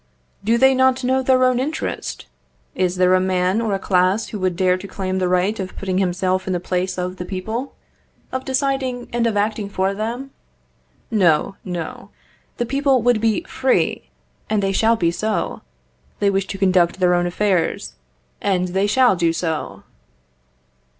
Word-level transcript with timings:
Do 0.43 0.57
they 0.57 0.73
not 0.73 1.03
know 1.03 1.21
their 1.21 1.43
own 1.45 1.59
interest? 1.59 2.25
Is 2.73 2.95
there 2.95 3.13
a 3.13 3.19
man 3.19 3.61
or 3.61 3.75
a 3.75 3.77
class 3.77 4.29
who 4.29 4.39
would 4.39 4.55
dare 4.55 4.75
to 4.75 4.87
claim 4.87 5.19
the 5.19 5.27
right 5.27 5.59
of 5.59 5.77
putting 5.77 5.99
himself 5.99 6.47
in 6.47 6.53
the 6.53 6.59
place 6.59 6.97
of 6.97 7.17
the 7.17 7.23
people, 7.23 7.75
of 8.31 8.43
deciding 8.43 9.09
and 9.13 9.27
of 9.27 9.37
acting 9.37 9.69
for 9.69 9.93
them? 9.93 10.31
No, 11.11 11.55
no; 11.63 12.09
the 12.57 12.65
people 12.65 13.03
would 13.03 13.21
be 13.21 13.43
free, 13.43 14.09
and 14.49 14.63
they 14.63 14.71
shall 14.71 14.95
be 14.95 15.11
so. 15.11 15.61
They 16.17 16.31
wish 16.31 16.47
to 16.47 16.57
conduct 16.57 16.99
their 16.99 17.13
own 17.13 17.27
affairs, 17.27 17.93
and 18.41 18.69
they 18.69 18.87
shall 18.87 19.15
do 19.15 19.31
so. 19.31 19.83